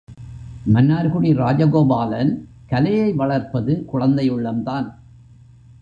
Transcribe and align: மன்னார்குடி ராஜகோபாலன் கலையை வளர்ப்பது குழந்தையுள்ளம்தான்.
மன்னார்குடி 0.73 1.33
ராஜகோபாலன் 1.33 2.31
கலையை 2.69 3.13
வளர்ப்பது 3.13 3.85
குழந்தையுள்ளம்தான். 3.93 4.87